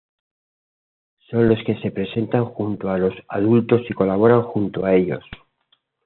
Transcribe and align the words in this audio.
Son 1.29 1.47
los 1.47 1.63
que 1.63 1.79
se 1.79 1.91
presentan 1.91 2.45
junto 2.45 2.87
con 2.87 2.99
los 3.01 3.13
adultos 3.27 3.83
y 3.87 3.93
colaboran 3.93 4.41
junto 4.41 4.83
a 4.83 4.95
ellos. 4.95 5.23